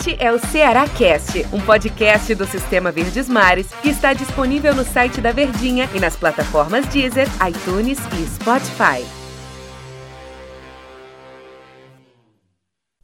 [0.00, 4.82] Este é o Ceará Cast, um podcast do Sistema Verdes Mares que está disponível no
[4.82, 9.06] site da Verdinha e nas plataformas Deezer, iTunes e Spotify.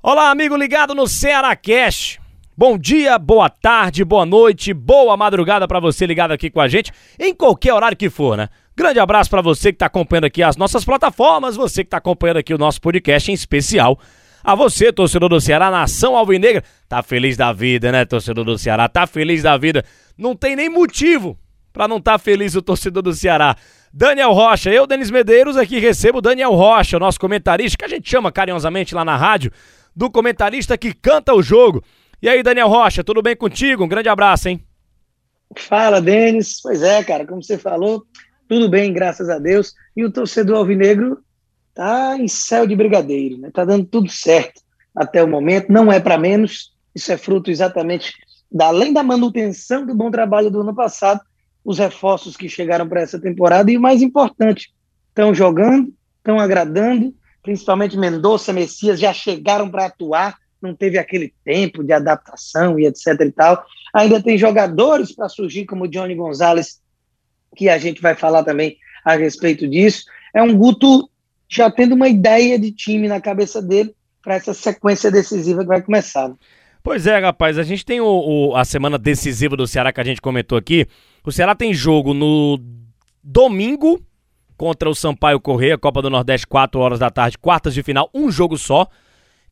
[0.02, 2.18] Olá, amigo ligado no Ceará Cast.
[2.56, 6.90] Bom dia, boa tarde, boa noite, boa madrugada para você ligado aqui com a gente,
[7.20, 8.48] em qualquer horário que for, né?
[8.74, 12.38] Grande abraço para você que está acompanhando aqui as nossas plataformas, você que está acompanhando
[12.38, 13.98] aqui o nosso podcast em especial
[14.46, 18.88] a você, torcedor do Ceará, nação alvinegra, tá feliz da vida, né, torcedor do Ceará?
[18.88, 19.84] Tá feliz da vida.
[20.16, 21.36] Não tem nem motivo
[21.72, 23.56] para não estar tá feliz o torcedor do Ceará.
[23.92, 28.30] Daniel Rocha, eu, Denis Medeiros, aqui recebo Daniel Rocha, nosso comentarista, que a gente chama
[28.30, 29.50] carinhosamente lá na rádio,
[29.96, 31.82] do comentarista que canta o jogo.
[32.22, 33.82] E aí, Daniel Rocha, tudo bem contigo?
[33.82, 34.64] Um grande abraço, hein?
[35.56, 36.60] Fala, Denis.
[36.62, 38.04] Pois é, cara, como você falou,
[38.48, 39.74] tudo bem, graças a Deus.
[39.96, 41.18] E o torcedor alvinegro
[41.76, 43.50] tá em céu de brigadeiro, né?
[43.52, 44.62] Tá dando tudo certo
[44.94, 46.74] até o momento, não é para menos.
[46.94, 48.14] Isso é fruto exatamente
[48.50, 51.20] da além da manutenção do bom trabalho do ano passado,
[51.62, 54.72] os reforços que chegaram para essa temporada e o mais importante,
[55.08, 61.84] estão jogando, estão agradando, principalmente Mendonça, Messias já chegaram para atuar, não teve aquele tempo
[61.84, 63.64] de adaptação e etc e tal.
[63.92, 66.80] Ainda tem jogadores para surgir como Johnny Gonzalez,
[67.54, 70.04] que a gente vai falar também a respeito disso.
[70.34, 71.10] É um Guto
[71.48, 75.82] já tendo uma ideia de time na cabeça dele para essa sequência decisiva que vai
[75.82, 76.28] começar.
[76.28, 76.34] Né?
[76.82, 80.04] Pois é, rapaz, a gente tem o, o, a semana decisiva do Ceará que a
[80.04, 80.86] gente comentou aqui.
[81.24, 82.60] O Ceará tem jogo no
[83.22, 84.00] domingo
[84.56, 88.30] contra o Sampaio Correia, Copa do Nordeste, 4 horas da tarde, quartas de final, um
[88.30, 88.86] jogo só.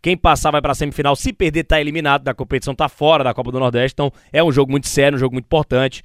[0.01, 3.33] Quem passar vai para a semifinal, se perder tá eliminado da competição, tá fora da
[3.33, 3.95] Copa do Nordeste.
[3.95, 6.03] Então é um jogo muito sério, um jogo muito importante,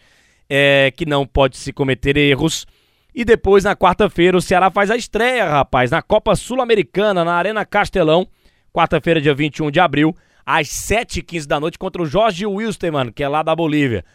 [0.50, 2.66] é, que não pode se cometer erros.
[3.14, 7.66] E depois, na quarta-feira, o Ceará faz a estreia, rapaz, na Copa Sul-Americana, na Arena
[7.66, 8.28] Castelão.
[8.72, 10.16] Quarta-feira, dia 21 de abril,
[10.46, 14.06] às 7h15 da noite, contra o Jorge Wilstermann, que é lá da Bolívia.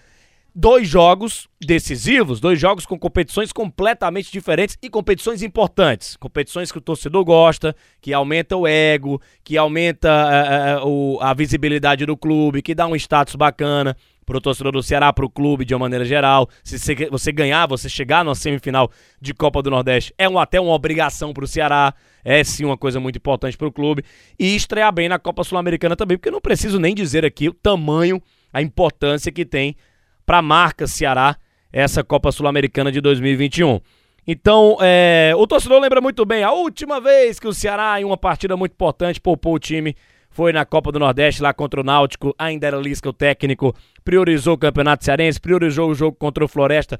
[0.57, 6.17] Dois jogos decisivos, dois jogos com competições completamente diferentes e competições importantes.
[6.17, 12.07] Competições que o torcedor gosta, que aumenta o ego, que aumenta uh, uh, a visibilidade
[12.07, 15.65] do clube, que dá um status bacana para o torcedor do Ceará, para o clube
[15.65, 16.49] de uma maneira geral.
[16.63, 16.79] Se
[17.11, 18.91] você ganhar, você chegar na semifinal
[19.21, 21.95] de Copa do Nordeste, é um, até uma obrigação para o Ceará.
[22.25, 24.03] É sim uma coisa muito importante para o clube.
[24.39, 27.55] E estrear bem na Copa Sul-Americana também, porque eu não preciso nem dizer aqui o
[27.55, 29.77] tamanho, a importância que tem
[30.25, 31.37] para a marca Ceará
[31.73, 33.81] essa Copa Sul-Americana de 2021.
[34.27, 38.17] Então, é, o torcedor lembra muito bem a última vez que o Ceará, em uma
[38.17, 39.95] partida muito importante, poupou o time
[40.35, 43.73] foi na Copa do Nordeste lá contra o Náutico, ainda era Lisca o técnico,
[44.05, 46.99] priorizou o Campeonato Cearense, priorizou o jogo contra o Floresta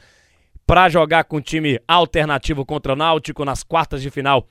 [0.65, 4.47] para jogar com time alternativo contra o Náutico nas quartas de final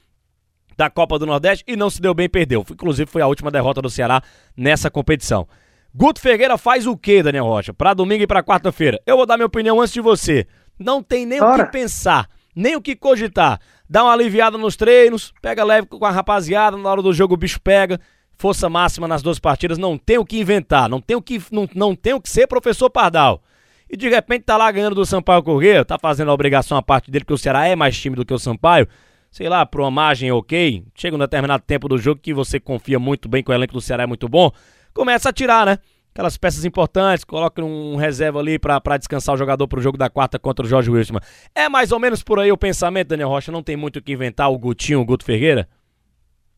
[0.76, 2.66] da Copa do Nordeste e não se deu bem, perdeu.
[2.70, 4.22] Inclusive foi a última derrota do Ceará
[4.56, 5.48] nessa competição.
[5.96, 7.74] Guto Ferreira faz o que, Daniel Rocha?
[7.74, 9.00] Para domingo e para quarta-feira.
[9.06, 10.46] Eu vou dar minha opinião antes de você.
[10.78, 11.64] Não tem nem Bora.
[11.64, 13.62] o que pensar, nem o que cogitar.
[13.90, 17.38] Dá uma aliviada nos treinos, pega leve com a rapaziada, na hora do jogo o
[17.38, 17.98] bicho pega
[18.36, 21.68] força máxima nas duas partidas, não tem o que inventar, não tem o que, não,
[21.74, 23.42] não tem o que ser professor Pardal.
[23.90, 27.12] E de repente tá lá ganhando do Sampaio Corrêa, tá fazendo a obrigação a parte
[27.12, 28.88] dele, que o Ceará é mais time do que o Sampaio.
[29.30, 33.00] Sei lá, por uma margem ok, chega um determinado tempo do jogo que você confia
[33.00, 34.52] muito bem, que o elenco do Ceará é muito bom,
[34.94, 35.80] começa a tirar, né?
[36.14, 40.38] Aquelas peças importantes, coloca um reserva ali para descansar o jogador pro jogo da quarta
[40.38, 41.18] contra o Jorge Wilson.
[41.56, 44.14] É mais ou menos por aí o pensamento, Daniel Rocha, não tem muito o que
[44.14, 45.68] inventar o Gutinho, o Guto Ferreira?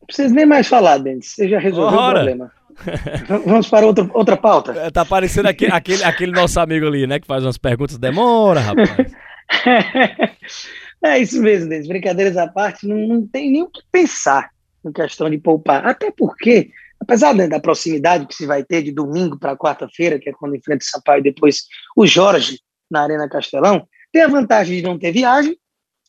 [0.06, 1.32] Não precisa nem mais falar, Denis.
[1.32, 2.08] Você já resolveu Ora.
[2.08, 2.52] o problema.
[3.44, 4.72] Vamos para outra, outra pauta.
[4.72, 7.18] É, tá parecendo aquele, aquele, aquele nosso amigo ali, né?
[7.18, 9.12] Que faz umas perguntas, demora, rapaz.
[11.02, 11.88] é isso mesmo, Denis.
[11.88, 14.50] Brincadeiras à parte, não, não tem nem o que pensar
[14.84, 15.84] em questão de poupar.
[15.84, 20.32] Até porque, apesar da proximidade que se vai ter de domingo para quarta-feira, que é
[20.32, 21.64] quando enfrenta o Sampaio e depois
[21.96, 25.58] o Jorge na Arena Castelão, tem a vantagem de não ter viagem,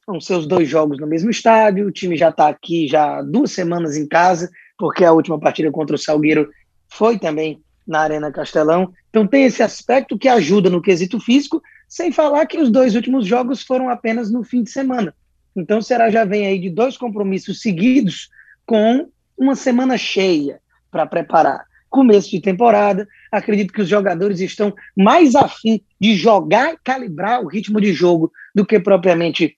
[0.07, 3.51] Vão ser os dois jogos no mesmo estádio, o time já está aqui já duas
[3.51, 6.49] semanas em casa, porque a última partida contra o Salgueiro
[6.87, 8.93] foi também na Arena Castelão.
[9.09, 13.27] Então tem esse aspecto que ajuda no quesito físico, sem falar que os dois últimos
[13.27, 15.13] jogos foram apenas no fim de semana.
[15.53, 18.29] Então o Ceará já vem aí de dois compromissos seguidos
[18.65, 21.65] com uma semana cheia para preparar.
[21.89, 27.47] Começo de temporada, acredito que os jogadores estão mais afim de jogar e calibrar o
[27.47, 29.56] ritmo de jogo do que propriamente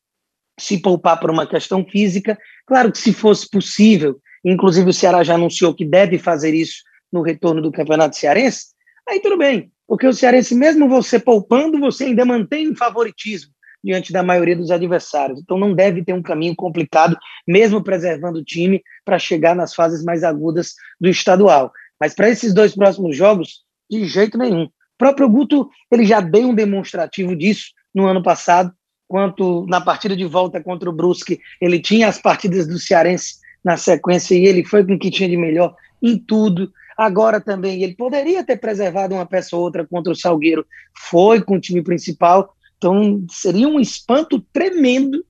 [0.60, 2.38] se poupar por uma questão física.
[2.68, 7.22] Claro que se fosse possível, inclusive o Ceará já anunciou que deve fazer isso no
[7.22, 8.68] retorno do Campeonato Cearense,
[9.08, 13.52] aí tudo bem, porque o Cearense, mesmo você poupando, você ainda mantém um favoritismo
[13.84, 15.40] diante da maioria dos adversários.
[15.40, 17.18] Então não deve ter um caminho complicado,
[17.48, 21.72] mesmo preservando o time, para chegar nas fases mais agudas do estadual.
[22.00, 24.66] Mas para esses dois próximos jogos, de jeito nenhum.
[24.66, 28.72] O próprio Guto, ele já deu um demonstrativo disso no ano passado,
[29.10, 33.76] quanto na partida de volta contra o Brusque, ele tinha as partidas do Cearense na
[33.76, 36.72] sequência e ele foi com o que tinha de melhor em tudo.
[36.96, 40.64] Agora também ele poderia ter preservado uma peça ou outra contra o Salgueiro,
[40.96, 42.54] foi com o time principal.
[42.78, 45.26] Então seria um espanto tremendo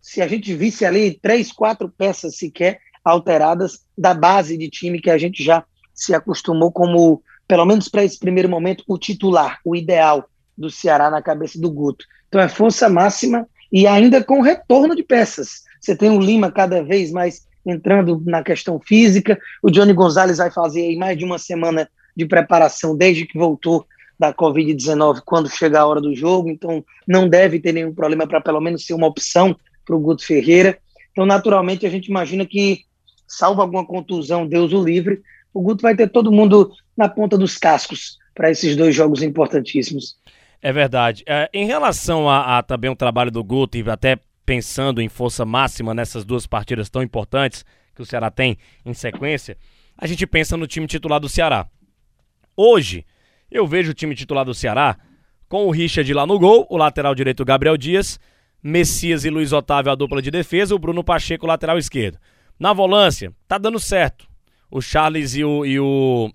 [0.00, 5.10] se a gente visse ali três, quatro peças sequer alteradas da base de time que
[5.10, 9.74] a gente já se acostumou como, pelo menos para esse primeiro momento, o titular, o
[9.74, 12.04] ideal do Ceará na cabeça do Guto.
[12.34, 15.62] Então é força máxima e ainda com retorno de peças.
[15.80, 19.38] Você tem o Lima cada vez mais entrando na questão física.
[19.62, 23.86] O Johnny Gonzalez vai fazer mais de uma semana de preparação desde que voltou
[24.18, 28.40] da Covid-19 quando chegar a hora do jogo, então não deve ter nenhum problema para
[28.40, 29.56] pelo menos ser uma opção
[29.86, 30.76] para o Guto Ferreira.
[31.12, 32.80] Então, naturalmente, a gente imagina que,
[33.28, 35.22] salvo alguma contusão, Deus o livre,
[35.52, 40.16] o Guto vai ter todo mundo na ponta dos cascos para esses dois jogos importantíssimos.
[40.64, 41.22] É verdade.
[41.26, 45.44] É, em relação a, a, também o trabalho do Guto, e até pensando em força
[45.44, 49.58] máxima nessas duas partidas tão importantes que o Ceará tem em sequência,
[49.94, 51.66] a gente pensa no time titular do Ceará.
[52.56, 53.04] Hoje,
[53.50, 54.96] eu vejo o time titular do Ceará
[55.50, 58.18] com o Richard lá no gol, o lateral direito Gabriel Dias,
[58.62, 62.18] Messias e Luiz Otávio a dupla de defesa, o Bruno Pacheco lateral esquerdo.
[62.58, 64.26] Na volância, tá dando certo.
[64.70, 66.32] O Charles e o, e o,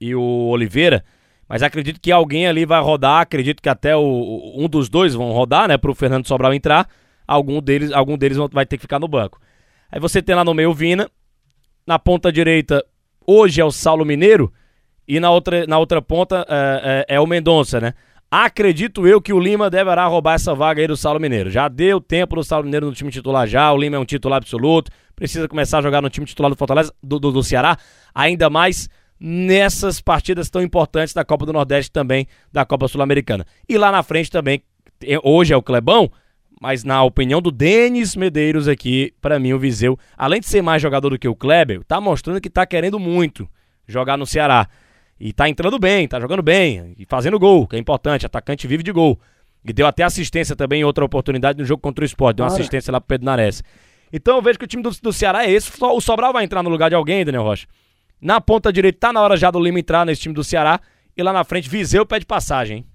[0.00, 1.04] e o Oliveira
[1.48, 5.30] mas acredito que alguém ali vai rodar, acredito que até o, um dos dois vão
[5.32, 6.88] rodar, né, pro Fernando Sobral entrar,
[7.26, 9.40] algum deles, algum deles vai ter que ficar no banco.
[9.90, 11.08] Aí você tem lá no meio o Vina,
[11.86, 12.84] na ponta direita
[13.26, 14.52] hoje é o Saulo Mineiro
[15.06, 17.94] e na outra, na outra ponta é, é, é o Mendonça, né?
[18.30, 21.50] Acredito eu que o Lima deverá roubar essa vaga aí do Saulo Mineiro.
[21.50, 24.38] Já deu tempo do Saulo Mineiro no time titular já, o Lima é um titular
[24.38, 27.78] absoluto, precisa começar a jogar no time titular do Fortaleza, do, do, do Ceará,
[28.12, 28.88] ainda mais
[29.26, 33.46] nessas partidas tão importantes da Copa do Nordeste também, da Copa Sul-Americana.
[33.66, 34.62] E lá na frente também,
[35.22, 36.12] hoje é o Clebão,
[36.60, 40.82] mas na opinião do Denis Medeiros aqui, para mim o Viseu, além de ser mais
[40.82, 43.48] jogador do que o Kleber, tá mostrando que tá querendo muito
[43.88, 44.68] jogar no Ceará.
[45.18, 48.82] E tá entrando bem, tá jogando bem, e fazendo gol, que é importante, atacante vive
[48.82, 49.18] de gol.
[49.64, 52.52] E deu até assistência também em outra oportunidade no jogo contra o Sport, deu uma
[52.52, 53.64] assistência lá pro Pedro Nares.
[54.12, 56.62] Então eu vejo que o time do, do Ceará é esse, o Sobral vai entrar
[56.62, 57.66] no lugar de alguém, Daniel Rocha.
[58.20, 60.80] Na ponta direita, tá na hora já do Lima entrar nesse time do Ceará.
[61.16, 62.86] E lá na frente, Viseu pede passagem.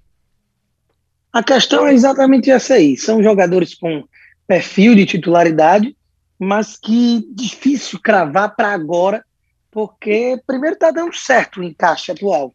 [1.31, 2.97] A questão é exatamente essa aí.
[2.97, 4.03] São jogadores com
[4.47, 5.95] perfil de titularidade,
[6.39, 9.23] mas que difícil cravar para agora,
[9.69, 12.53] porque primeiro está dando certo o encaixe atual.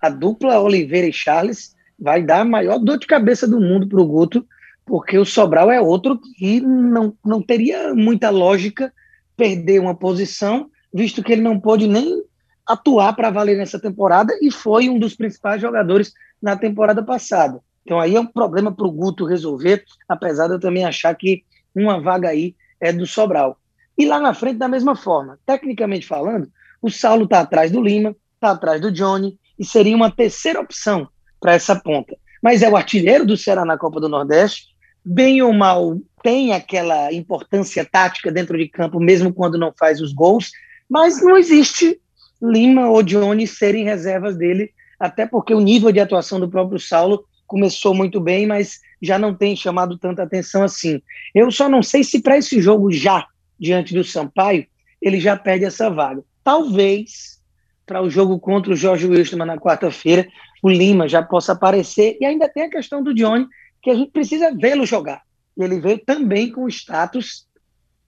[0.00, 4.00] A dupla Oliveira e Charles vai dar a maior dor de cabeça do mundo para
[4.00, 4.44] o Guto,
[4.84, 8.92] porque o Sobral é outro que não, não teria muita lógica
[9.36, 12.22] perder uma posição visto que ele não pôde nem
[12.66, 16.12] atuar para valer nessa temporada e foi um dos principais jogadores
[16.42, 17.60] na temporada passada.
[17.84, 21.44] Então aí é um problema para o Guto resolver, apesar de eu também achar que
[21.74, 23.58] uma vaga aí é do Sobral.
[23.96, 26.50] E lá na frente, da mesma forma, tecnicamente falando,
[26.82, 31.08] o Saulo está atrás do Lima, está atrás do Johnny, e seria uma terceira opção
[31.40, 32.16] para essa ponta.
[32.42, 34.68] Mas é o artilheiro do Ceará na Copa do Nordeste,
[35.04, 40.12] bem ou mal tem aquela importância tática dentro de campo, mesmo quando não faz os
[40.12, 40.50] gols,
[40.88, 42.00] mas não existe
[42.40, 47.24] Lima ou Johnny serem reservas dele, até porque o nível de atuação do próprio Saulo
[47.46, 51.00] começou muito bem, mas já não tem chamado tanta atenção assim.
[51.34, 53.26] Eu só não sei se para esse jogo já,
[53.58, 54.66] diante do Sampaio,
[55.00, 56.22] ele já perde essa vaga.
[56.42, 57.40] Talvez
[57.86, 60.26] para o jogo contra o Jorge Wilson na quarta-feira,
[60.62, 62.16] o Lima já possa aparecer.
[62.20, 63.46] E ainda tem a questão do Johnny,
[63.80, 65.22] que a gente precisa vê-lo jogar.
[65.56, 67.46] Ele veio também com status,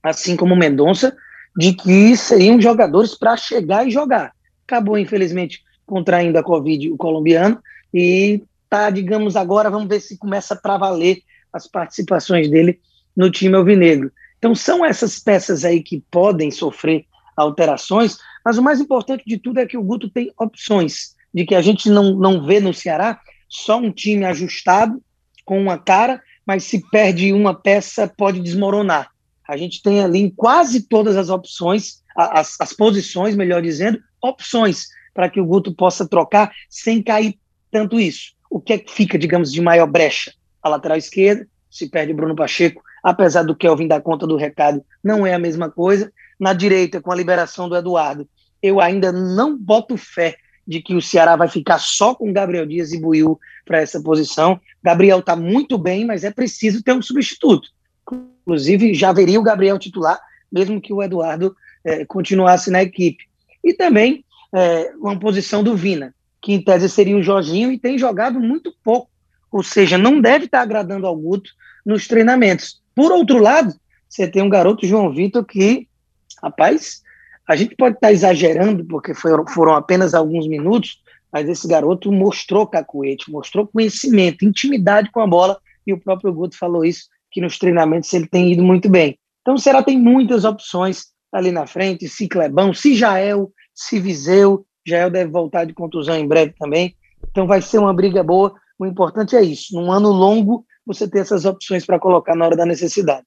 [0.03, 1.17] assim como o Mendonça,
[1.59, 4.33] de que seriam jogadores para chegar e jogar.
[4.65, 7.61] Acabou, infelizmente, contraindo a Covid o colombiano
[7.93, 11.21] e tá, digamos, agora vamos ver se começa para valer
[11.53, 12.79] as participações dele
[13.17, 14.13] no time alvinegro.
[14.39, 17.05] Então são essas peças aí que podem sofrer
[17.37, 21.57] alterações, mas o mais importante de tudo é que o Guto tem opções, de que
[21.57, 25.03] a gente não, não vê no Ceará só um time ajustado,
[25.45, 29.11] com uma cara, mas se perde uma peça pode desmoronar
[29.49, 34.89] a gente tem ali em quase todas as opções, as, as posições, melhor dizendo, opções
[35.15, 37.39] para que o Guto possa trocar sem cair
[37.71, 38.33] tanto isso.
[38.51, 40.33] O que é que fica, digamos, de maior brecha?
[40.63, 45.27] A lateral esquerda, se perde Bruno Pacheco, apesar do Kelvin dar conta do recado, não
[45.27, 46.13] é a mesma coisa.
[46.39, 48.29] Na direita, com a liberação do Eduardo,
[48.63, 50.37] eu ainda não boto fé
[50.67, 54.61] de que o Ceará vai ficar só com Gabriel Dias e Buiu para essa posição.
[54.83, 57.71] Gabriel está muito bem, mas é preciso ter um substituto.
[58.15, 60.19] Inclusive, já veria o Gabriel titular,
[60.51, 63.25] mesmo que o Eduardo é, continuasse na equipe.
[63.63, 64.25] E também
[64.55, 68.73] é, uma posição do Vina, que em tese seria o Jorginho e tem jogado muito
[68.83, 69.11] pouco.
[69.51, 71.51] Ou seja, não deve estar agradando ao Guto
[71.85, 72.81] nos treinamentos.
[72.95, 73.75] Por outro lado,
[74.09, 75.89] você tem um garoto, João Vitor, que,
[76.43, 77.03] rapaz,
[77.47, 82.67] a gente pode estar exagerando, porque foram, foram apenas alguns minutos, mas esse garoto mostrou
[82.67, 87.59] cacuete, mostrou conhecimento, intimidade com a bola, e o próprio Guto falou isso, que nos
[87.59, 89.19] treinamentos ele tem ido muito bem.
[89.43, 94.65] Então o Ceará tem muitas opções ali na frente, se Clebão, se Jael, se Viseu,
[94.87, 96.95] Jael deve voltar de contusão em breve também,
[97.31, 101.21] então vai ser uma briga boa, o importante é isso, num ano longo você ter
[101.21, 103.25] essas opções para colocar na hora da necessidade.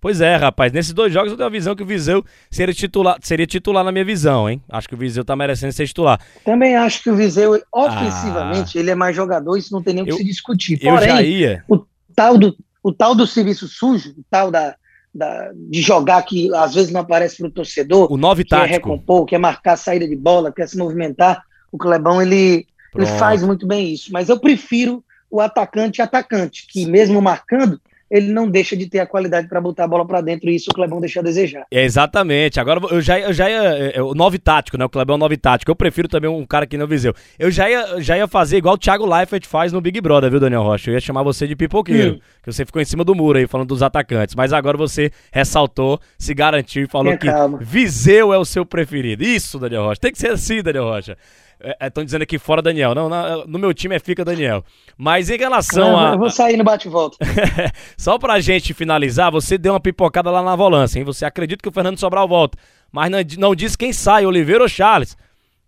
[0.00, 0.72] Pois é, rapaz.
[0.72, 3.90] Nesses dois jogos eu tenho a visão que o Viseu seria titular, seria titular na
[3.90, 4.62] minha visão, hein?
[4.68, 6.20] Acho que o Viseu tá merecendo ser titular.
[6.44, 10.04] Também acho que o Viseu, ofensivamente, ah, ele é mais jogador, isso não tem nem
[10.04, 10.78] o que se discutir.
[10.78, 11.64] Porém, eu já ia.
[11.68, 14.76] O tal do, o tal do serviço sujo, o tal da,
[15.14, 18.68] da, de jogar que às vezes não aparece para o torcedor, o nove que tático.
[18.68, 21.42] é recompor, quer marcar a saída de bola, quer se movimentar,
[21.72, 24.12] o Clebão ele, ele faz muito bem isso.
[24.12, 27.80] Mas eu prefiro o atacante atacante, que mesmo marcando,
[28.10, 30.70] ele não deixa de ter a qualidade para botar a bola para dentro, e isso
[30.70, 31.66] o Clebão deixa a desejar.
[31.70, 32.58] É, exatamente.
[32.58, 33.62] Agora eu já, eu já ia.
[33.62, 34.84] É, é, o nove tático, né?
[34.84, 35.70] O Clebão é o nove tático.
[35.70, 37.14] Eu prefiro também um cara que não viseu.
[37.38, 40.40] Eu já ia, já ia fazer igual o Thiago Leifert faz no Big Brother, viu,
[40.40, 40.90] Daniel Rocha?
[40.90, 42.20] Eu ia chamar você de pipoqueiro, hum.
[42.42, 44.34] que você ficou em cima do muro aí falando dos atacantes.
[44.34, 47.58] Mas agora você ressaltou, se garantiu e falou que calma.
[47.60, 49.22] Viseu é o seu preferido.
[49.22, 50.00] Isso, Daniel Rocha.
[50.00, 51.16] Tem que ser assim, Daniel Rocha.
[51.60, 52.94] Estão é, é dizendo aqui fora Daniel.
[52.94, 54.64] Não, não, no meu time é fica Daniel.
[54.96, 56.12] Mas em relação não, a.
[56.12, 57.18] Eu vou sair no bate-volta.
[57.96, 61.04] Só pra gente finalizar, você deu uma pipocada lá na volância, hein?
[61.04, 62.56] Você acredita que o Fernando Sobral volta.
[62.92, 65.16] Mas não, não disse quem sai, Oliveira ou Charles.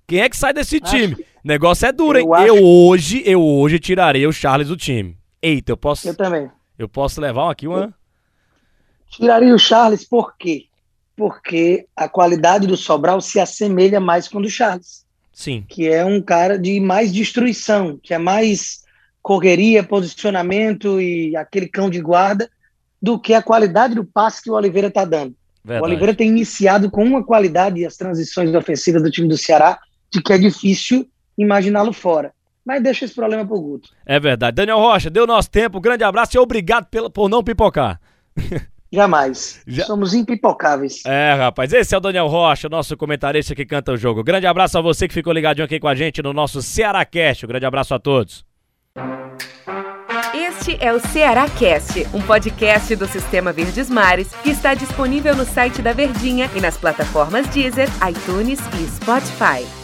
[0.06, 1.14] Quem é que sai desse time?
[1.14, 1.24] Acho...
[1.42, 2.26] Negócio é duro, hein?
[2.26, 2.46] Eu, acho...
[2.46, 5.16] eu, hoje, eu hoje tirarei o Charles do time.
[5.42, 6.08] Eita, eu posso.
[6.08, 6.50] Eu também.
[6.78, 7.94] Eu posso levar aqui uma.
[9.08, 10.66] Tiraria o Charles por quê?
[11.16, 15.04] Porque a qualidade do Sobral se assemelha mais com o do Charles.
[15.40, 15.64] Sim.
[15.66, 18.82] Que é um cara de mais destruição, que é mais
[19.22, 22.50] correria, posicionamento e aquele cão de guarda,
[23.00, 25.34] do que a qualidade do passe que o Oliveira está dando.
[25.64, 25.82] Verdade.
[25.82, 29.78] O Oliveira tem iniciado com uma qualidade e as transições ofensivas do time do Ceará,
[30.12, 32.34] de que é difícil imaginá-lo fora.
[32.62, 33.88] Mas deixa esse problema pro Guto.
[34.04, 34.56] É verdade.
[34.56, 35.80] Daniel Rocha, deu nosso tempo.
[35.80, 37.98] Grande abraço e obrigado por não pipocar.
[38.92, 39.62] Jamais.
[39.66, 39.84] Já...
[39.84, 41.02] Somos impipocáveis.
[41.06, 41.72] É, rapaz.
[41.72, 44.24] Esse é o Daniel Rocha, nosso comentarista que canta o jogo.
[44.24, 47.44] Grande abraço a você que ficou ligadinho aqui com a gente no nosso Ceará Cast.
[47.44, 48.44] Um grande abraço a todos.
[50.34, 55.44] Este é o Ceará Cast, um podcast do Sistema Verdes Mares que está disponível no
[55.44, 59.79] site da Verdinha e nas plataformas Deezer, iTunes e Spotify.